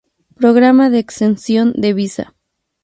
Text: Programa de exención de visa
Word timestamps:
Programa 0.39 0.89
de 0.89 0.97
exención 0.97 1.67
de 1.73 1.93
visa 1.93 2.35